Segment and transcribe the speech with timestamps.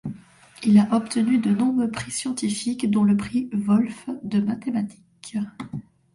[0.63, 5.37] Il a obtenu de nombreux prix scientifiques dont le prix Wolf de mathématiques.